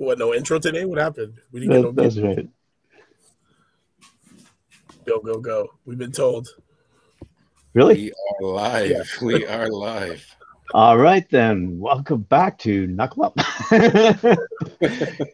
What? 0.00 0.18
No 0.18 0.32
intro 0.32 0.58
today? 0.58 0.86
What 0.86 0.96
happened? 0.96 1.34
We 1.52 1.60
didn't 1.60 1.74
that, 1.74 1.82
get 1.82 1.94
no. 1.94 2.02
That's 2.02 2.18
right. 2.18 2.48
Go 5.04 5.20
go 5.20 5.38
go! 5.40 5.68
We've 5.84 5.98
been 5.98 6.10
told. 6.10 6.48
Really? 7.74 8.04
We 8.04 8.12
are 8.12 8.48
live. 8.48 8.90
Yeah. 8.90 9.02
We 9.20 9.46
are 9.46 9.68
live. 9.68 10.24
All 10.72 10.96
right 10.96 11.28
then. 11.28 11.78
Welcome 11.78 12.22
back 12.22 12.58
to 12.60 12.86
Knuckle 12.86 13.24
Up. 13.26 13.36
Good 14.80 15.28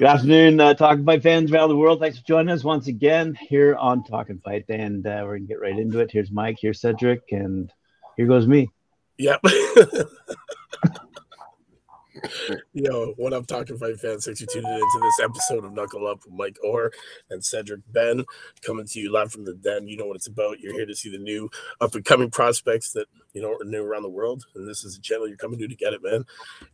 afternoon, 0.00 0.60
uh, 0.60 0.72
Talking 0.72 1.04
Fight 1.04 1.22
fans 1.22 1.52
around 1.52 1.68
the 1.68 1.76
world. 1.76 2.00
Thanks 2.00 2.16
for 2.18 2.24
joining 2.24 2.54
us 2.54 2.64
once 2.64 2.86
again 2.86 3.34
here 3.34 3.74
on 3.74 4.02
Talking 4.02 4.40
Fight, 4.42 4.64
and 4.70 5.06
uh, 5.06 5.24
we're 5.24 5.36
gonna 5.36 5.46
get 5.46 5.60
right 5.60 5.78
into 5.78 6.00
it. 6.00 6.10
Here's 6.10 6.30
Mike. 6.30 6.56
Here's 6.58 6.80
Cedric, 6.80 7.32
and 7.32 7.70
here 8.16 8.26
goes 8.26 8.46
me. 8.46 8.70
Yep. 9.18 9.42
Yo, 12.72 13.12
what 13.16 13.32
up, 13.32 13.46
Talking 13.46 13.76
Fight 13.76 13.98
fans? 14.00 14.24
Thanks 14.24 14.40
for 14.40 14.46
tuning 14.46 14.72
into 14.72 15.00
this 15.02 15.20
episode 15.22 15.64
of 15.64 15.72
Knuckle 15.72 16.06
Up 16.06 16.24
with 16.24 16.34
Mike 16.34 16.56
Orr 16.64 16.92
and 17.30 17.44
Cedric 17.44 17.80
Ben, 17.92 18.24
coming 18.62 18.86
to 18.86 19.00
you 19.00 19.12
live 19.12 19.32
from 19.32 19.44
the 19.44 19.54
den. 19.54 19.88
You 19.88 19.96
know 19.96 20.06
what 20.06 20.16
it's 20.16 20.26
about. 20.26 20.60
You're 20.60 20.72
here 20.72 20.86
to 20.86 20.94
see 20.94 21.10
the 21.10 21.18
new 21.18 21.50
up 21.80 21.94
and 21.94 22.04
coming 22.04 22.30
prospects 22.30 22.92
that 22.92 23.06
you 23.32 23.42
know 23.42 23.52
are 23.52 23.64
new 23.64 23.82
around 23.82 24.02
the 24.02 24.08
world, 24.08 24.44
and 24.54 24.66
this 24.66 24.84
is 24.84 24.96
a 24.96 25.00
channel 25.00 25.28
you're 25.28 25.36
coming 25.36 25.58
to 25.58 25.68
to 25.68 25.74
get 25.74 25.92
it, 25.92 26.02
man. 26.02 26.24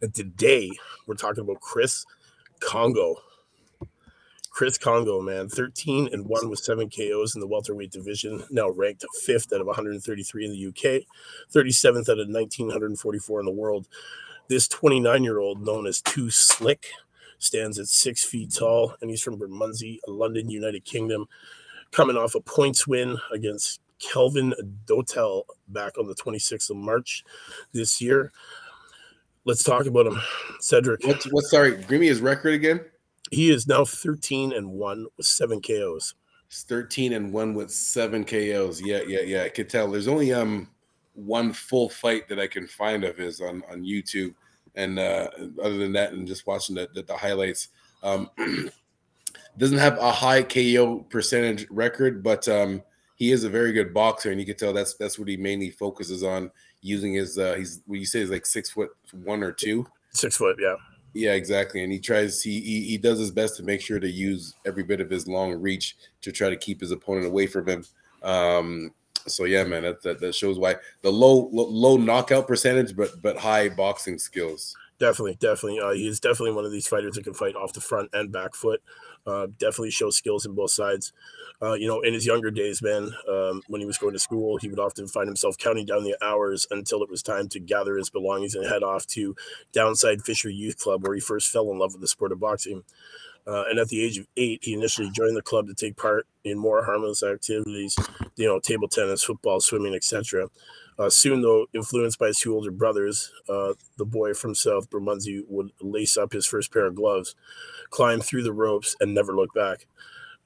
And 0.01 0.15
today 0.15 0.71
we're 1.07 1.15
talking 1.15 1.43
about 1.43 1.61
Chris 1.61 2.05
Kongo. 2.61 3.17
Chris 4.51 4.79
Kongo, 4.79 5.21
man, 5.21 5.49
13 5.49 6.09
and 6.13 6.27
1 6.27 6.51
with 6.51 6.59
seven 6.59 6.91
KOs 6.91 7.35
in 7.35 7.41
the 7.41 7.47
welterweight 7.47 7.93
division, 7.93 8.43
now 8.51 8.69
ranked 8.69 9.05
fifth 9.23 9.53
out 9.53 9.61
of 9.61 9.67
133 9.69 10.45
in 10.45 10.51
the 10.51 10.67
UK, 10.67 11.05
37th 11.53 12.09
out 12.09 12.19
of 12.19 12.29
1944 12.29 13.41
in 13.41 13.47
the 13.47 13.53
world. 13.53 13.89
This 14.51 14.67
29 14.67 15.23
year 15.23 15.39
old, 15.39 15.65
known 15.65 15.87
as 15.87 16.01
Too 16.01 16.29
Slick, 16.29 16.89
stands 17.39 17.79
at 17.79 17.87
six 17.87 18.25
feet 18.25 18.53
tall, 18.53 18.97
and 19.01 19.09
he's 19.09 19.23
from 19.23 19.39
Bermondsey, 19.39 20.01
London, 20.09 20.51
United 20.51 20.85
Kingdom, 20.85 21.27
coming 21.93 22.17
off 22.17 22.35
a 22.35 22.41
points 22.41 22.85
win 22.85 23.17
against 23.33 23.81
Kelvin 24.01 24.53
Dotel 24.87 25.45
back 25.69 25.97
on 25.99 26.09
the 26.09 26.17
26th 26.17 26.71
of 26.71 26.79
March 26.79 27.23
this 27.73 28.01
year. 28.01 28.33
Let's 29.45 29.63
talk 29.63 29.87
about 29.87 30.09
him, 30.09 30.21
Cedric. 30.59 31.07
What's, 31.07 31.31
what's 31.31 31.53
sorry? 31.53 31.77
Give 31.85 32.01
me 32.01 32.09
his 32.09 32.21
record 32.21 32.55
again. 32.55 32.81
He 33.31 33.51
is 33.51 33.69
now 33.69 33.85
13 33.85 34.53
and 34.53 34.73
one 34.73 35.07
with 35.17 35.27
seven 35.27 35.63
KOs. 35.63 36.15
He's 36.49 36.65
13 36.65 37.13
and 37.13 37.33
one 37.33 37.55
with 37.55 37.71
seven 37.71 38.25
KOs. 38.25 38.81
Yeah, 38.85 39.03
yeah, 39.07 39.21
yeah. 39.21 39.45
I 39.45 39.49
could 39.49 39.71
tell. 39.71 39.89
There's 39.89 40.09
only 40.09 40.33
um 40.33 40.69
one 41.15 41.53
full 41.53 41.89
fight 41.89 42.29
that 42.29 42.39
I 42.39 42.47
can 42.47 42.67
find 42.67 43.05
of 43.05 43.17
his 43.17 43.41
on 43.41 43.63
on 43.71 43.83
YouTube, 43.83 44.35
and 44.75 44.99
uh, 44.99 45.29
other 45.63 45.79
than 45.79 45.93
that, 45.93 46.13
and 46.13 46.27
just 46.27 46.47
watching 46.47 46.77
the 46.77 46.89
the, 46.95 47.03
the 47.03 47.17
highlights, 47.17 47.69
um, 48.03 48.31
doesn't 49.59 49.79
have 49.79 49.99
a 49.99 50.13
high 50.13 50.43
KO 50.43 51.07
percentage 51.11 51.67
record, 51.71 52.23
but 52.23 52.49
um, 52.49 52.83
he 53.17 53.33
is 53.33 53.45
a 53.45 53.51
very 53.51 53.73
good 53.73 53.93
boxer, 53.93 54.31
and 54.31 54.41
you 54.41 54.47
can 54.47 54.57
tell 54.57 54.73
that's 54.73 54.95
that's 54.95 55.19
what 55.19 55.29
he 55.29 55.37
mainly 55.37 55.71
focuses 55.71 56.23
on 56.23 56.51
using 56.81 57.15
his. 57.15 57.39
Uh, 57.39 57.55
he's 57.55 57.83
what 57.87 57.99
you 57.99 58.07
say 58.07 58.21
is 58.21 58.31
like 58.31 58.47
six 58.47 58.71
foot 58.71 58.91
one 59.25 59.43
or 59.43 59.53
two. 59.53 59.87
Six 60.13 60.37
foot, 60.37 60.57
yeah. 60.61 60.77
Yeah, 61.13 61.33
exactly. 61.33 61.83
And 61.83 61.93
he 61.93 61.99
tries 61.99 62.41
he, 62.41 62.61
he, 62.61 62.83
he 62.83 62.99
does 62.99 63.19
his 63.19 63.31
best 63.31 63.57
to 63.57 63.63
make 63.63 63.81
sure 63.81 63.99
to 63.99 64.09
use 64.09 64.55
every 64.65 64.85
bit 64.85 65.01
of 65.01 65.11
his 65.11 65.27
long 65.27 65.53
reach 65.55 65.97
to 66.23 66.31
try 66.31 66.49
to 66.49 66.57
keep 66.57 66.81
his 66.81 66.93
opponent 66.93 67.27
away 67.27 67.47
from 67.47 67.69
him. 67.69 67.85
Um, 68.23 68.93
so 69.27 69.45
yeah, 69.45 69.65
man, 69.65 69.83
that, 69.83 70.03
that, 70.03 70.21
that 70.21 70.35
shows 70.35 70.59
why 70.59 70.77
the 71.03 71.11
low, 71.11 71.49
low 71.53 71.97
knockout 71.97 72.47
percentage, 72.47 72.97
but 72.97 73.21
but 73.23 73.37
high 73.37 73.69
boxing 73.69 74.19
skills. 74.19 74.77
Definitely, 75.01 75.37
definitely. 75.41 75.81
Uh, 75.81 75.93
he's 75.93 76.21
definitely 76.21 76.53
one 76.53 76.67
of 76.67 76.73
these 76.73 76.87
fighters 76.87 77.15
that 77.15 77.25
can 77.25 77.33
fight 77.33 77.57
off 77.57 77.73
the 77.73 77.81
front 77.81 78.11
and 78.13 78.31
back 78.31 78.55
foot. 78.55 78.83
Uh, 79.27 79.47
definitely 79.59 79.91
shows 79.91 80.17
skills 80.17 80.45
in 80.45 80.55
both 80.55 80.71
sides. 80.71 81.13
Uh, 81.63 81.73
you 81.73 81.89
know, 81.89 82.03
in 82.03 82.13
his 82.13 82.27
younger 82.27 82.51
days, 82.51 82.83
man, 82.83 83.11
um, 83.27 83.63
when 83.69 83.81
he 83.81 83.87
was 83.87 83.97
going 83.97 84.13
to 84.13 84.19
school, 84.19 84.59
he 84.59 84.69
would 84.69 84.79
often 84.79 85.09
find 85.09 85.27
himself 85.27 85.57
counting 85.57 85.87
down 85.87 86.05
the 86.05 86.17
hours 86.23 86.67
until 86.71 87.03
it 87.03 87.11
was 87.11 87.23
time 87.23 87.49
to 87.49 87.59
gather 87.59 87.97
his 87.97 88.11
belongings 88.11 88.55
and 88.55 88.67
head 88.67 88.83
off 88.83 89.07
to 89.07 89.35
Downside 89.73 90.23
Fisher 90.23 90.51
Youth 90.51 90.79
Club, 90.79 91.03
where 91.03 91.15
he 91.15 91.21
first 91.21 91.51
fell 91.51 91.71
in 91.71 91.79
love 91.79 91.93
with 91.93 92.03
the 92.03 92.09
sport 92.09 92.33
of 92.33 92.41
boxing. 92.41 92.83
Uh, 93.47 93.65
and 93.71 93.79
at 93.79 93.89
the 93.89 94.05
age 94.05 94.19
of 94.19 94.27
eight, 94.37 94.61
he 94.63 94.75
initially 94.75 95.11
joined 95.11 95.37
the 95.37 95.43
club 95.43 95.67
to 95.67 95.75
take 95.75 95.97
part 95.97 96.27
in 96.45 96.59
more 96.59 96.85
harmless 96.85 97.23
activities, 97.23 97.97
you 98.37 98.47
know, 98.47 98.59
table 98.61 98.89
tennis, 98.89 99.23
football, 99.23 99.61
swimming, 99.61 99.95
etc. 99.95 100.49
Uh, 100.99 101.09
soon, 101.09 101.43
though, 101.43 101.67
influenced 101.73 102.19
by 102.19 102.29
his 102.29 102.39
two 102.39 102.55
older 102.55 102.71
brothers, 102.71 103.33
uh, 103.49 103.73
the 103.97 104.05
boy 104.05 104.35
from 104.35 104.55
South 104.55 104.91
Bermondsey 104.91 105.45
would 105.49 105.71
lace 105.81 106.17
up 106.17 106.33
his 106.33 106.47
first 106.47 106.73
pair 106.73 106.87
of 106.87 106.95
gloves, 106.95 107.35
climb 107.91 108.21
through 108.21 108.43
the 108.43 108.53
ropes, 108.53 108.97
and 109.01 109.15
never 109.15 109.35
look 109.35 109.53
back. 109.55 109.87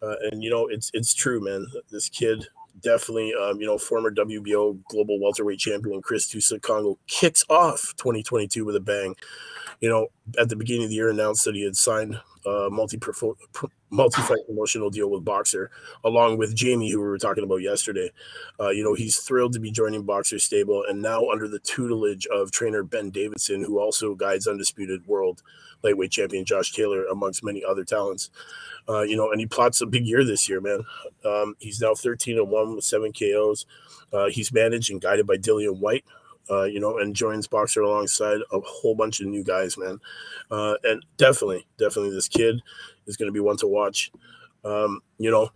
Uh, 0.02 0.16
and 0.30 0.42
you 0.42 0.50
know, 0.50 0.66
it's 0.66 0.90
it's 0.94 1.14
true, 1.14 1.40
man. 1.40 1.66
This 1.90 2.08
kid 2.08 2.46
definitely, 2.80 3.32
um, 3.34 3.60
you 3.60 3.66
know, 3.66 3.78
former 3.78 4.10
WBO 4.10 4.78
global 4.88 5.18
welterweight 5.20 5.58
champion 5.58 6.02
Chris 6.02 6.28
Too 6.28 6.40
Slick 6.40 6.62
Kongo 6.62 6.98
kicks 7.06 7.44
off 7.48 7.94
2022 7.96 8.64
with 8.64 8.76
a 8.76 8.80
bang. 8.80 9.14
You 9.84 9.90
know, 9.90 10.06
at 10.38 10.48
the 10.48 10.56
beginning 10.56 10.84
of 10.84 10.88
the 10.88 10.94
year, 10.94 11.10
announced 11.10 11.44
that 11.44 11.54
he 11.54 11.62
had 11.62 11.76
signed 11.76 12.18
a 12.46 12.70
multi 12.70 12.98
multi 13.90 14.22
fight 14.22 14.46
promotional 14.46 14.88
deal 14.88 15.10
with 15.10 15.26
Boxxer, 15.26 15.68
along 16.04 16.38
with 16.38 16.54
Jamie, 16.54 16.90
who 16.90 17.02
we 17.02 17.06
were 17.06 17.18
talking 17.18 17.44
about 17.44 17.60
yesterday. 17.60 18.10
Uh, 18.58 18.70
you 18.70 18.82
know, 18.82 18.94
he's 18.94 19.18
thrilled 19.18 19.52
to 19.52 19.60
be 19.60 19.70
joining 19.70 20.02
Boxxer 20.02 20.40
stable 20.40 20.82
and 20.88 21.02
now 21.02 21.28
under 21.28 21.48
the 21.48 21.58
tutelage 21.58 22.26
of 22.28 22.50
trainer 22.50 22.82
Ben 22.82 23.10
Davison, 23.10 23.62
who 23.62 23.78
also 23.78 24.14
guides 24.14 24.46
undisputed 24.46 25.06
world 25.06 25.42
lightweight 25.82 26.12
champion 26.12 26.46
Josh 26.46 26.72
Taylor, 26.72 27.04
amongst 27.04 27.44
many 27.44 27.62
other 27.62 27.84
talents. 27.84 28.30
Uh, 28.88 29.02
you 29.02 29.18
know, 29.18 29.30
and 29.32 29.38
he 29.38 29.46
plots 29.46 29.82
a 29.82 29.86
big 29.86 30.06
year 30.06 30.24
this 30.24 30.48
year, 30.48 30.62
man. 30.62 30.80
Um, 31.26 31.56
he's 31.58 31.82
now 31.82 31.94
13 31.94 32.38
and 32.38 32.48
1 32.48 32.74
with 32.74 32.84
seven 32.84 33.12
KOs. 33.12 33.66
Uh, 34.14 34.30
he's 34.30 34.50
managed 34.50 34.90
and 34.90 35.02
guided 35.02 35.26
by 35.26 35.36
Dillian 35.36 35.78
Whyte, 35.78 36.06
uh, 36.50 36.64
you 36.64 36.80
know, 36.80 36.98
and 36.98 37.16
joins 37.16 37.48
Boxxer 37.48 37.84
alongside 37.84 38.38
a 38.52 38.60
whole 38.60 38.94
bunch 38.94 39.20
of 39.20 39.26
new 39.26 39.42
guys, 39.42 39.78
man. 39.78 39.98
Uh, 40.50 40.74
and 40.84 41.04
definitely, 41.16 41.66
definitely, 41.78 42.14
this 42.14 42.28
kid 42.28 42.60
is 43.06 43.16
going 43.16 43.28
to 43.28 43.32
be 43.32 43.40
one 43.40 43.56
to 43.58 43.66
watch. 43.66 44.10
Um, 44.64 45.00
you 45.18 45.30
know, 45.30 45.50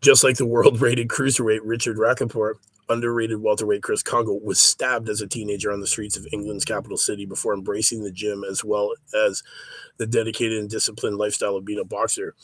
just 0.00 0.24
like 0.24 0.36
the 0.36 0.46
world 0.46 0.80
rated 0.80 1.08
cruiserweight 1.08 1.60
Richard 1.62 1.96
Riakporhe, 1.96 2.54
underrated 2.88 3.42
welterweight 3.42 3.82
Chris 3.82 4.02
Kongo 4.02 4.34
was 4.42 4.60
stabbed 4.60 5.08
as 5.08 5.20
a 5.20 5.26
teenager 5.26 5.70
on 5.70 5.80
the 5.80 5.86
streets 5.86 6.16
of 6.16 6.26
England's 6.32 6.64
capital 6.64 6.96
city 6.96 7.26
before 7.26 7.54
embracing 7.54 8.02
the 8.02 8.10
gym 8.10 8.44
as 8.48 8.64
well 8.64 8.94
as 9.14 9.42
the 9.98 10.06
dedicated 10.06 10.58
and 10.58 10.70
disciplined 10.70 11.18
lifestyle 11.18 11.56
of 11.56 11.64
being 11.64 11.78
a 11.78 11.84
boxer. 11.84 12.34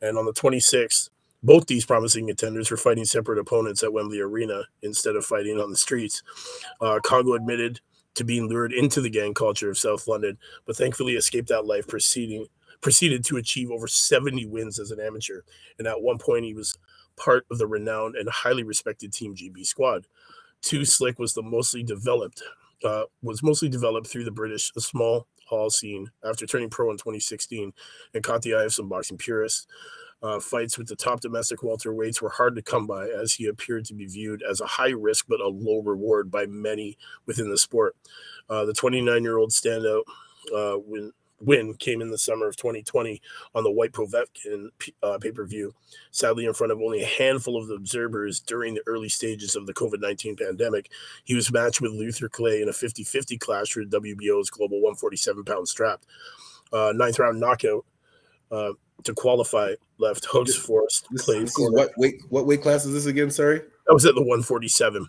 And 0.00 0.18
on 0.18 0.24
the 0.24 0.32
26th, 0.32 1.10
both 1.42 1.66
these 1.66 1.84
promising 1.84 2.28
contenders 2.28 2.70
were 2.70 2.76
fighting 2.76 3.04
separate 3.04 3.38
opponents 3.38 3.82
at 3.82 3.92
Wembley 3.92 4.20
Arena 4.20 4.62
instead 4.82 5.16
of 5.16 5.24
fighting 5.24 5.60
on 5.60 5.70
the 5.70 5.76
streets. 5.76 6.22
Uh, 6.80 7.00
Kongo 7.02 7.34
admitted 7.34 7.80
to 8.14 8.24
being 8.24 8.48
lured 8.48 8.72
into 8.72 9.00
the 9.00 9.10
gang 9.10 9.34
culture 9.34 9.70
of 9.70 9.78
South 9.78 10.06
London, 10.06 10.38
but 10.66 10.76
thankfully 10.76 11.14
escaped 11.14 11.48
that 11.48 11.66
life 11.66 11.86
proceeding 11.86 12.46
proceeded 12.80 13.24
to 13.24 13.36
achieve 13.36 13.70
over 13.70 13.86
70 13.86 14.46
wins 14.46 14.78
as 14.78 14.90
an 14.90 15.00
amateur. 15.00 15.42
And 15.78 15.86
at 15.86 16.02
one 16.02 16.18
point 16.18 16.44
he 16.44 16.52
was 16.52 16.76
part 17.16 17.46
of 17.50 17.58
the 17.58 17.66
renowned 17.66 18.16
and 18.16 18.28
highly 18.28 18.64
respected 18.64 19.12
Team 19.12 19.34
GB 19.34 19.64
squad. 19.64 20.06
Too 20.60 20.84
Slick 20.84 21.18
was 21.18 21.32
the 21.32 21.42
mostly 21.42 21.82
developed 21.82 22.42
uh, 22.84 23.04
was 23.22 23.42
mostly 23.44 23.68
developed 23.68 24.08
through 24.08 24.24
the 24.24 24.30
British 24.32 24.72
small 24.76 25.28
hall 25.46 25.70
scene 25.70 26.10
after 26.24 26.46
turning 26.46 26.70
pro 26.70 26.90
in 26.90 26.96
2016 26.96 27.72
and 28.14 28.24
caught 28.24 28.42
the 28.42 28.54
eye 28.54 28.64
of 28.64 28.74
some 28.74 28.88
boxing 28.88 29.18
purists. 29.18 29.66
Uh, 30.22 30.38
fights 30.38 30.78
with 30.78 30.86
the 30.86 30.94
top 30.94 31.20
domestic 31.20 31.60
welterweights 31.60 32.22
were 32.22 32.30
hard 32.30 32.54
to 32.54 32.62
come 32.62 32.86
by 32.86 33.08
as 33.08 33.32
he 33.32 33.46
appeared 33.46 33.84
to 33.84 33.94
be 33.94 34.06
viewed 34.06 34.42
as 34.48 34.60
a 34.60 34.66
high 34.66 34.90
risk 34.90 35.26
but 35.28 35.40
a 35.40 35.48
low 35.48 35.80
reward 35.82 36.30
by 36.30 36.46
many 36.46 36.96
within 37.26 37.50
the 37.50 37.58
sport. 37.58 37.96
Uh, 38.48 38.64
the 38.64 38.72
29 38.72 39.22
year 39.22 39.38
old 39.38 39.50
standout 39.50 40.02
uh, 40.54 40.74
when 40.76 41.12
win 41.42 41.74
came 41.74 42.00
in 42.00 42.10
the 42.10 42.18
summer 42.18 42.46
of 42.46 42.56
2020 42.56 43.20
on 43.54 43.64
the 43.64 43.70
Whyte 43.70 43.92
Povetkin 43.92 44.68
uh, 45.02 45.18
pay 45.18 45.32
per 45.32 45.44
view, 45.44 45.74
sadly, 46.10 46.46
in 46.46 46.54
front 46.54 46.72
of 46.72 46.80
only 46.80 47.02
a 47.02 47.06
handful 47.06 47.60
of 47.60 47.70
observers 47.70 48.40
during 48.40 48.74
the 48.74 48.82
early 48.86 49.08
stages 49.08 49.56
of 49.56 49.66
the 49.66 49.74
COVID 49.74 50.00
19 50.00 50.36
pandemic. 50.36 50.90
He 51.24 51.34
was 51.34 51.52
matched 51.52 51.80
with 51.80 51.92
Luther 51.92 52.28
Clay 52.28 52.62
in 52.62 52.68
a 52.68 52.72
50 52.72 53.04
50 53.04 53.38
clash 53.38 53.72
for 53.72 53.84
WBO's 53.84 54.50
global 54.50 54.80
147 54.80 55.44
pound 55.44 55.68
strap. 55.68 56.02
Uh, 56.72 56.92
ninth 56.94 57.18
round 57.18 57.38
knockout 57.38 57.84
uh, 58.52 58.72
to 59.04 59.14
qualify 59.14 59.74
left 59.98 60.24
hooks 60.26 60.54
forced 60.54 61.08
This 61.10 61.26
what 61.56 61.90
weight? 61.96 62.20
What 62.28 62.46
weight 62.46 62.62
class 62.62 62.84
is 62.84 62.92
this 62.92 63.06
again? 63.06 63.30
Sorry, 63.30 63.58
that 63.58 63.92
was 63.92 64.04
at 64.04 64.14
the 64.14 64.20
147. 64.20 65.08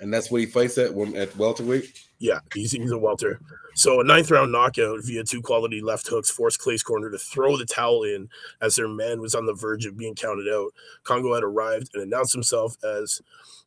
And 0.00 0.12
that's 0.12 0.30
what 0.30 0.40
he 0.40 0.46
fights 0.46 0.78
at 0.78 0.90
at 0.90 1.36
welterweight. 1.36 2.06
Yeah, 2.18 2.40
he's, 2.54 2.72
he's 2.72 2.90
a 2.90 2.98
welter. 2.98 3.40
So 3.74 4.00
a 4.00 4.04
ninth 4.04 4.30
round 4.30 4.52
knockout 4.52 5.04
via 5.04 5.24
two 5.24 5.42
quality 5.42 5.82
left 5.82 6.08
hooks 6.08 6.30
forced 6.30 6.60
Clay's 6.60 6.82
corner 6.82 7.10
to 7.10 7.18
throw 7.18 7.56
the 7.56 7.66
towel 7.66 8.04
in 8.04 8.28
as 8.62 8.76
their 8.76 8.88
man 8.88 9.20
was 9.20 9.34
on 9.34 9.44
the 9.44 9.52
verge 9.52 9.84
of 9.84 9.98
being 9.98 10.14
counted 10.14 10.48
out. 10.48 10.72
Kongo 11.04 11.34
had 11.34 11.44
arrived 11.44 11.90
and 11.92 12.02
announced 12.02 12.32
himself 12.32 12.74
as 12.84 13.20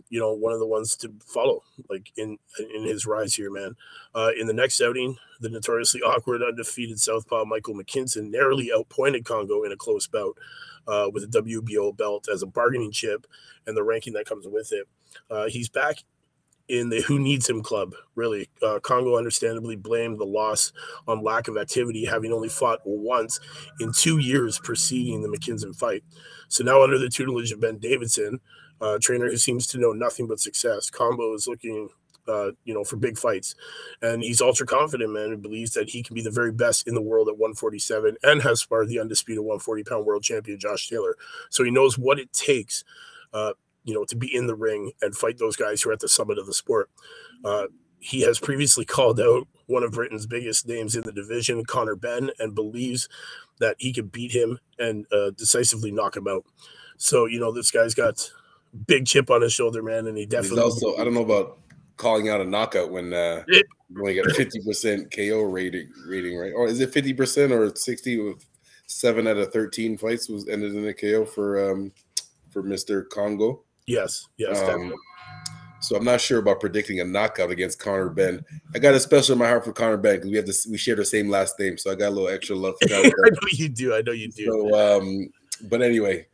you 0.09 0.19
know, 0.19 0.33
one 0.33 0.53
of 0.53 0.59
the 0.59 0.65
ones 0.67 0.95
to 0.97 1.13
follow, 1.25 1.63
like 1.89 2.11
in 2.17 2.37
in 2.73 2.83
his 2.83 3.05
rise 3.05 3.35
here, 3.35 3.51
man. 3.51 3.75
Uh, 4.15 4.31
in 4.39 4.47
the 4.47 4.53
next 4.53 4.81
outing, 4.81 5.17
the 5.39 5.49
notoriously 5.49 6.01
awkward, 6.01 6.41
undefeated 6.43 6.99
Southpaw 6.99 7.45
Michael 7.45 7.75
McKinson 7.75 8.29
narrowly 8.29 8.71
outpointed 8.75 9.25
Kongo 9.25 9.63
in 9.63 9.71
a 9.71 9.77
close 9.77 10.07
bout 10.07 10.37
uh, 10.87 11.09
with 11.13 11.23
a 11.23 11.27
WBO 11.27 11.95
belt 11.95 12.27
as 12.31 12.41
a 12.41 12.47
bargaining 12.47 12.91
chip 12.91 13.27
and 13.67 13.77
the 13.77 13.83
ranking 13.83 14.13
that 14.13 14.25
comes 14.25 14.47
with 14.47 14.71
it. 14.71 14.87
Uh, 15.29 15.47
he's 15.47 15.69
back 15.69 15.97
in 16.69 16.89
the 16.89 17.01
who 17.01 17.19
needs 17.19 17.49
him 17.49 17.61
club, 17.61 17.93
really. 18.15 18.47
Uh, 18.61 18.79
Kongo 18.79 19.17
understandably 19.17 19.75
blamed 19.75 20.19
the 20.19 20.25
loss 20.25 20.71
on 21.07 21.23
lack 21.23 21.47
of 21.47 21.57
activity, 21.57 22.05
having 22.05 22.31
only 22.31 22.49
fought 22.49 22.79
once 22.85 23.39
in 23.79 23.91
two 23.91 24.19
years 24.19 24.59
preceding 24.59 25.21
the 25.21 25.27
McKinson 25.27 25.75
fight. 25.75 26.03
So 26.47 26.63
now, 26.63 26.83
under 26.83 26.97
the 26.97 27.09
tutelage 27.09 27.51
of 27.51 27.59
Ben 27.59 27.77
Davison, 27.77 28.39
uh, 28.81 28.97
trainer 29.01 29.29
who 29.29 29.37
seems 29.37 29.67
to 29.67 29.77
know 29.77 29.91
nothing 29.91 30.27
but 30.27 30.39
success. 30.39 30.89
Kongo 30.89 31.33
is 31.33 31.47
looking, 31.47 31.89
uh, 32.27 32.51
you 32.63 32.73
know, 32.73 32.83
for 32.83 32.95
big 32.95 33.17
fights, 33.17 33.55
and 34.01 34.23
he's 34.23 34.41
ultra 34.41 34.65
confident, 34.65 35.11
man. 35.11 35.31
And 35.31 35.41
believes 35.41 35.71
that 35.73 35.89
he 35.89 36.03
can 36.03 36.15
be 36.15 36.21
the 36.21 36.31
very 36.31 36.51
best 36.51 36.87
in 36.87 36.93
the 36.93 37.01
world 37.01 37.27
at 37.27 37.37
147, 37.37 38.17
and 38.23 38.41
has 38.41 38.61
sparred 38.61 38.89
the 38.89 38.99
undisputed 38.99 39.43
140 39.43 39.83
pound 39.83 40.05
world 40.05 40.23
champion 40.23 40.59
Josh 40.59 40.89
Taylor. 40.89 41.15
So 41.49 41.63
he 41.63 41.71
knows 41.71 41.97
what 41.97 42.19
it 42.19 42.31
takes, 42.33 42.83
uh, 43.33 43.53
you 43.83 43.93
know, 43.93 44.05
to 44.05 44.15
be 44.15 44.33
in 44.33 44.47
the 44.47 44.55
ring 44.55 44.91
and 45.01 45.15
fight 45.15 45.37
those 45.37 45.55
guys 45.55 45.81
who 45.81 45.89
are 45.89 45.93
at 45.93 45.99
the 45.99 46.09
summit 46.09 46.37
of 46.37 46.45
the 46.45 46.53
sport. 46.53 46.89
Uh, 47.43 47.67
he 47.99 48.21
has 48.21 48.39
previously 48.39 48.85
called 48.85 49.19
out 49.19 49.47
one 49.67 49.83
of 49.83 49.91
Britain's 49.91 50.25
biggest 50.25 50.67
names 50.67 50.95
in 50.95 51.03
the 51.03 51.11
division, 51.11 51.65
Conor 51.65 51.95
Benn, 51.95 52.31
and 52.39 52.55
believes 52.55 53.07
that 53.59 53.75
he 53.77 53.93
can 53.93 54.07
beat 54.07 54.31
him 54.31 54.57
and 54.79 55.05
uh, 55.11 55.31
decisively 55.31 55.91
knock 55.91 56.15
him 56.15 56.27
out. 56.27 56.45
So 56.97 57.25
you 57.25 57.39
know, 57.39 57.51
this 57.51 57.71
guy's 57.71 57.93
got 57.93 58.31
big 58.87 59.05
chip 59.05 59.29
on 59.29 59.41
his 59.41 59.53
shoulder, 59.53 59.81
man, 59.81 60.07
and 60.07 60.17
he 60.17 60.25
definitely. 60.25 60.63
He's 60.63 60.83
also, 60.83 60.97
I 60.97 61.03
don't 61.03 61.13
know 61.13 61.23
about 61.23 61.59
calling 61.97 62.29
out 62.29 62.41
a 62.41 62.45
knockout 62.45 62.91
when 62.91 63.13
uh, 63.13 63.43
you 63.47 63.63
only 63.99 64.15
got 64.15 64.27
a 64.27 64.33
fifty 64.33 64.59
percent 64.61 65.13
KO 65.13 65.41
rating, 65.43 65.89
rating, 66.07 66.37
right? 66.37 66.53
Or 66.55 66.67
is 66.67 66.79
it 66.79 66.93
fifty 66.93 67.13
percent 67.13 67.51
or 67.51 67.73
sixty? 67.75 68.19
With 68.19 68.45
seven 68.87 69.27
out 69.27 69.37
of 69.37 69.51
thirteen 69.53 69.97
fights 69.97 70.29
was 70.29 70.47
ended 70.47 70.75
in 70.75 70.87
a 70.87 70.93
KO 70.93 71.25
for 71.25 71.71
um 71.71 71.91
for 72.49 72.63
Mister 72.63 73.03
Kongo. 73.03 73.63
Yes, 73.85 74.27
yes, 74.37 74.59
um, 74.69 74.93
so 75.81 75.95
I'm 75.95 76.03
not 76.03 76.21
sure 76.21 76.39
about 76.39 76.59
predicting 76.59 76.99
a 76.99 77.05
knockout 77.05 77.51
against 77.51 77.79
Conor 77.79 78.09
Benn. 78.09 78.43
I 78.75 78.79
got 78.79 78.93
a 78.93 78.99
special 78.99 79.33
in 79.33 79.39
my 79.39 79.47
heart 79.47 79.65
for 79.65 79.71
Conor 79.71 79.97
Benn 79.97 80.17
because 80.17 80.29
we 80.29 80.37
have 80.37 80.45
this 80.45 80.67
we 80.67 80.77
share 80.77 80.95
the 80.95 81.05
same 81.05 81.29
last 81.29 81.59
name, 81.59 81.77
so 81.77 81.91
I 81.91 81.95
got 81.95 82.09
a 82.09 82.11
little 82.11 82.29
extra 82.29 82.55
love. 82.55 82.75
For 82.81 82.93
I 82.95 83.09
know 83.09 83.47
you 83.51 83.69
do. 83.69 83.95
I 83.95 84.01
know 84.01 84.11
you 84.11 84.29
do. 84.29 84.45
So, 84.45 84.97
um, 84.97 85.29
but 85.69 85.81
anyway, 85.81 86.27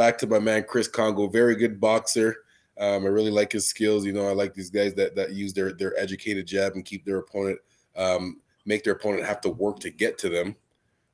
back 0.00 0.16
to 0.16 0.26
my 0.26 0.38
man 0.38 0.64
Chris 0.66 0.88
Kongo, 0.88 1.28
very 1.28 1.54
good 1.54 1.78
boxer. 1.78 2.34
Um, 2.78 3.04
I 3.04 3.08
really 3.08 3.30
like 3.30 3.52
his 3.52 3.66
skills. 3.66 4.06
You 4.06 4.14
know, 4.14 4.26
I 4.26 4.32
like 4.32 4.54
these 4.54 4.70
guys 4.70 4.94
that 4.94 5.14
that 5.14 5.32
use 5.32 5.52
their 5.52 5.74
their 5.74 5.94
educated 6.00 6.46
jab 6.46 6.72
and 6.72 6.86
keep 6.86 7.04
their 7.04 7.18
opponent, 7.18 7.58
um, 7.96 8.40
make 8.64 8.82
their 8.82 8.94
opponent 8.94 9.26
have 9.26 9.42
to 9.42 9.50
work 9.50 9.78
to 9.80 9.90
get 9.90 10.16
to 10.20 10.30
them. 10.30 10.56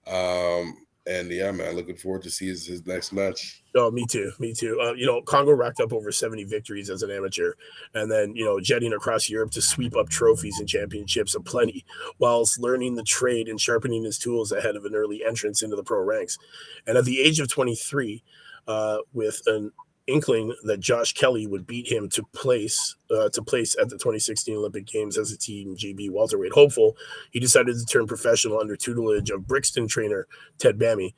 Um, 0.07 0.87
and 1.05 1.29
yeah, 1.33 1.51
man, 1.51 1.75
looking 1.75 1.97
forward 1.97 2.23
to 2.23 2.31
see 2.31 2.47
his, 2.47 2.65
his 2.65 2.87
next 2.87 3.13
match. 3.13 3.65
Oh, 3.75 3.91
me 3.91 4.07
too. 4.09 4.31
Me 4.39 4.53
too. 4.53 4.81
Uh, 4.81 4.93
you 4.93 5.07
know, 5.07 5.21
Kongo 5.23 5.53
racked 5.53 5.81
up 5.81 5.93
over 5.93 6.13
70 6.13 6.45
victories 6.45 6.89
as 6.89 7.03
an 7.03 7.11
amateur, 7.11 7.55
and 7.95 8.11
then, 8.11 8.35
you 8.35 8.45
know, 8.45 8.61
jetting 8.61 8.93
across 8.93 9.29
Europe 9.29 9.51
to 9.53 9.63
sweep 9.63 9.97
up 9.97 10.09
trophies 10.09 10.59
and 10.59 10.69
championships 10.69 11.35
aplenty, 11.35 11.85
whilst 12.19 12.61
learning 12.61 12.95
the 12.95 13.05
trade 13.05 13.49
and 13.49 13.61
sharpening 13.61 14.05
his 14.05 14.19
tools 14.19 14.51
ahead 14.51 14.77
of 14.77 14.85
an 14.85 14.95
early 14.95 15.25
entrance 15.25 15.63
into 15.63 15.77
the 15.77 15.85
pro 15.85 16.01
ranks. 16.03 16.39
And 16.87 16.97
at 16.97 17.05
the 17.05 17.21
age 17.21 17.39
of 17.39 17.49
23, 17.49 18.23
uh, 18.67 18.99
with 19.13 19.41
an 19.47 19.73
inkling 20.07 20.55
that 20.65 20.79
Josh 20.79 21.13
Kelly 21.15 21.47
would 21.47 21.67
beat 21.67 21.91
him 21.91 22.09
to 22.11 22.23
place 22.33 22.97
uh, 23.11 23.29
to 23.31 23.43
place 23.43 23.77
at 23.81 23.89
the 23.89 23.97
2016 23.97 24.57
Olympic 24.57 24.87
Games 24.87 25.19
as 25.19 25.33
a 25.33 25.39
Team 25.39 25.77
GB 25.77 26.11
welterweight 26.11 26.53
hopeful. 26.53 26.97
He 27.33 27.41
decided 27.41 27.77
to 27.77 27.85
turn 27.85 28.07
professional 28.07 28.61
under 28.61 28.77
tutelage 28.77 29.31
of 29.31 29.47
Brixton 29.47 29.89
trainer 29.89 30.27
Ted 30.59 30.79
Bami. 30.79 31.15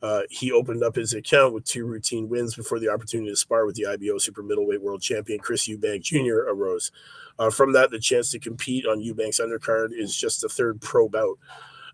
Uh, 0.00 0.22
he 0.30 0.52
opened 0.52 0.84
up 0.84 0.94
his 0.94 1.12
account 1.12 1.52
with 1.52 1.64
two 1.64 1.84
routine 1.84 2.28
wins 2.28 2.54
before 2.54 2.78
the 2.78 2.88
opportunity 2.88 3.30
to 3.30 3.36
spar 3.36 3.66
with 3.66 3.74
the 3.74 3.86
IBO 3.86 4.18
super 4.18 4.44
middleweight 4.44 4.80
world 4.80 5.02
champion 5.02 5.40
Chris 5.40 5.68
Eubank 5.68 6.02
Jr. 6.02 6.48
arose. 6.48 6.92
Uh, 7.36 7.50
from 7.50 7.72
that, 7.72 7.90
the 7.90 7.98
chance 7.98 8.30
to 8.30 8.38
compete 8.38 8.86
on 8.86 9.00
Eubank's 9.00 9.40
undercard 9.40 9.88
is 9.92 10.16
just 10.16 10.40
the 10.40 10.48
third 10.48 10.80
pro 10.80 11.08
bout 11.08 11.38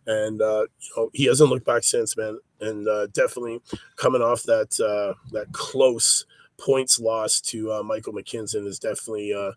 and 0.07 0.41
uh, 0.41 0.67
you 0.81 0.91
know 0.97 1.11
he 1.13 1.25
hasn't 1.25 1.51
looked 1.51 1.67
back 1.67 1.83
since, 1.85 2.17
man. 2.17 2.39
And 2.61 2.89
uh, 2.89 3.07
definitely 3.09 3.61
coming 3.97 4.23
off 4.23 4.43
that 4.45 4.79
uh, 4.81 5.15
that 5.33 5.53
close 5.53 6.25
points 6.59 7.01
loss 7.01 7.41
to 7.41 7.73
uh, 7.73 7.83
Michael 7.83 8.13
McKinson 8.13 8.67
is 8.67 8.79
definitely 8.79 9.33
uh, 9.35 9.53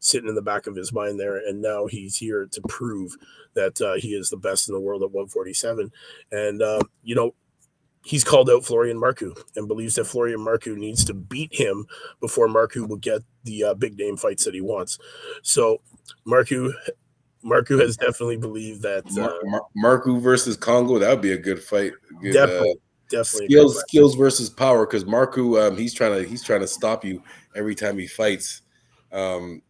sitting 0.00 0.28
in 0.28 0.34
the 0.34 0.42
back 0.42 0.66
of 0.66 0.74
his 0.74 0.92
mind 0.92 1.18
there. 1.18 1.36
And 1.36 1.62
now 1.62 1.86
he's 1.86 2.16
here 2.16 2.46
to 2.50 2.60
prove 2.62 3.16
that 3.54 3.80
uh, 3.80 3.94
he 3.94 4.14
is 4.14 4.28
the 4.28 4.36
best 4.36 4.68
in 4.68 4.74
the 4.74 4.80
world 4.80 5.02
at 5.02 5.12
147. 5.12 5.92
And 6.32 6.62
you 7.02 7.14
know 7.14 7.34
he's 8.04 8.24
called 8.24 8.50
out 8.50 8.64
Florian 8.64 9.00
Marku 9.00 9.36
and 9.56 9.68
believes 9.68 9.94
that 9.94 10.06
Florian 10.06 10.40
Marku 10.40 10.76
needs 10.76 11.04
to 11.04 11.14
beat 11.14 11.54
him 11.54 11.86
before 12.20 12.48
Marku 12.48 12.88
will 12.88 12.96
get 12.96 13.22
the 13.44 13.64
uh, 13.64 13.74
big 13.74 13.96
name 13.96 14.16
fights 14.16 14.44
that 14.44 14.54
he 14.54 14.60
wants. 14.60 14.98
So 15.42 15.80
Marku 16.26 16.72
Marku 17.44 17.80
has 17.80 17.96
definitely 17.96 18.36
believed 18.36 18.82
that 18.82 19.04
uh, 19.18 19.34
Mar- 19.44 19.66
Marku 19.76 20.20
versus 20.20 20.56
Kongo 20.56 20.98
that 20.98 21.10
would 21.10 21.20
be 21.20 21.32
a 21.32 21.38
good 21.38 21.62
fight. 21.62 21.92
Good, 22.20 22.34
definitely, 22.34 22.70
uh, 22.70 22.74
definitely 23.10 23.46
skills 23.48 23.80
skills 23.80 24.14
versus 24.14 24.48
power 24.48 24.86
because 24.86 25.04
Marku 25.04 25.60
um, 25.60 25.76
he's 25.76 25.94
trying 25.94 26.22
to 26.22 26.28
he's 26.28 26.44
trying 26.44 26.60
to 26.60 26.68
stop 26.68 27.04
you 27.04 27.22
every 27.56 27.74
time 27.74 27.98
he 27.98 28.06
fights. 28.06 28.62
Um, 29.12 29.62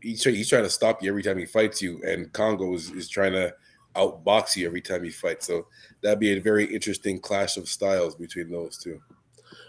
he's 0.00 0.22
he's 0.22 0.48
trying 0.48 0.64
to 0.64 0.70
stop 0.70 1.02
you 1.02 1.08
every 1.08 1.22
time 1.22 1.38
he 1.38 1.46
fights 1.46 1.80
you, 1.80 2.02
and 2.04 2.32
Kongo 2.32 2.74
is, 2.74 2.90
is 2.90 3.08
trying 3.08 3.32
to 3.32 3.54
outbox 3.96 4.56
you 4.56 4.66
every 4.66 4.82
time 4.82 5.02
he 5.02 5.10
fights. 5.10 5.46
So 5.46 5.66
that'd 6.02 6.20
be 6.20 6.32
a 6.32 6.40
very 6.40 6.64
interesting 6.64 7.18
clash 7.20 7.56
of 7.56 7.68
styles 7.68 8.14
between 8.14 8.50
those 8.50 8.78
two. 8.78 9.00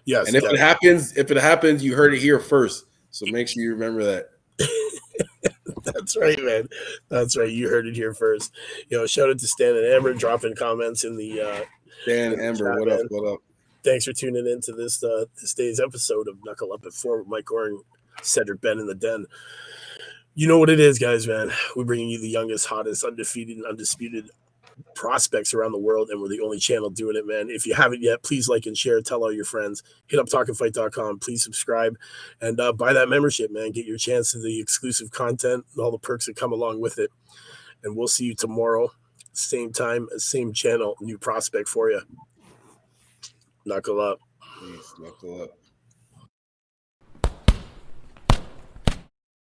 Yes, 0.05 0.27
and 0.27 0.35
if 0.35 0.43
definitely. 0.43 0.59
it 0.59 0.61
happens, 0.61 1.17
if 1.17 1.31
it 1.31 1.37
happens, 1.37 1.83
you 1.83 1.95
heard 1.95 2.13
it 2.13 2.19
here 2.19 2.39
first. 2.39 2.85
So 3.11 3.25
make 3.27 3.47
sure 3.47 3.63
you 3.63 3.71
remember 3.73 4.03
that. 4.03 4.29
That's 5.83 6.17
right, 6.17 6.41
man. 6.41 6.67
That's 7.09 7.37
right. 7.37 7.49
You 7.49 7.69
heard 7.69 7.87
it 7.87 7.95
here 7.95 8.13
first. 8.13 8.53
You 8.89 8.97
know, 8.97 9.05
shout 9.05 9.29
out 9.29 9.39
to 9.39 9.47
Stan 9.47 9.75
and 9.75 9.85
Amber 9.85 10.13
dropping 10.13 10.55
comments 10.55 11.03
in 11.03 11.17
the 11.17 11.41
uh 11.41 11.61
Stan 12.03 12.39
Amber, 12.39 12.71
chat, 12.71 12.79
what 12.79 12.91
up? 12.91 13.01
What 13.09 13.33
up? 13.33 13.39
Thanks 13.83 14.05
for 14.05 14.13
tuning 14.13 14.47
in 14.47 14.61
to 14.61 14.73
this 14.73 15.03
uh 15.03 15.25
this 15.39 15.53
day's 15.53 15.79
episode 15.79 16.27
of 16.27 16.37
Knuckle 16.43 16.73
Up 16.73 16.85
at 16.85 16.93
Four 16.93 17.19
with 17.19 17.27
Mike 17.27 17.51
Oren, 17.51 17.81
Cedric 18.21 18.61
Ben 18.61 18.79
in 18.79 18.87
the 18.87 18.95
Den. 18.95 19.25
You 20.35 20.47
know 20.47 20.59
what 20.59 20.69
it 20.69 20.79
is, 20.79 20.99
guys, 20.99 21.27
man. 21.27 21.51
We're 21.75 21.83
bringing 21.83 22.09
you 22.09 22.21
the 22.21 22.29
youngest, 22.29 22.67
hottest, 22.67 23.03
undefeated, 23.03 23.57
undisputed 23.67 24.29
prospects 24.95 25.53
around 25.53 25.71
the 25.71 25.79
world, 25.79 26.09
and 26.09 26.21
we're 26.21 26.29
the 26.29 26.41
only 26.41 26.59
channel 26.59 26.89
doing 26.89 27.15
it, 27.15 27.25
man. 27.25 27.49
If 27.49 27.65
you 27.65 27.73
haven't 27.73 28.01
yet, 28.01 28.23
please 28.23 28.47
like 28.47 28.65
and 28.65 28.77
share, 28.77 29.01
tell 29.01 29.23
all 29.23 29.33
your 29.33 29.45
friends. 29.45 29.83
Hit 30.07 30.19
up 30.19 30.27
talkandfight.com. 30.27 31.19
Please 31.19 31.43
subscribe 31.43 31.97
and 32.41 32.59
uh, 32.59 32.73
buy 32.73 32.93
that 32.93 33.09
membership, 33.09 33.51
man. 33.51 33.71
Get 33.71 33.85
your 33.85 33.97
chance 33.97 34.31
to 34.31 34.39
the 34.39 34.59
exclusive 34.59 35.11
content 35.11 35.65
and 35.73 35.83
all 35.83 35.91
the 35.91 35.99
perks 35.99 36.25
that 36.25 36.35
come 36.35 36.51
along 36.51 36.79
with 36.81 36.99
it. 36.99 37.11
And 37.83 37.95
we'll 37.95 38.07
see 38.07 38.25
you 38.25 38.35
tomorrow, 38.35 38.91
same 39.33 39.71
time, 39.71 40.07
same 40.17 40.53
channel, 40.53 40.95
new 41.01 41.17
prospect 41.17 41.69
for 41.69 41.89
you. 41.89 42.01
Knuckle 43.65 44.01
up. 44.01 44.19
Knuckle 44.99 45.43
up. 45.43 45.49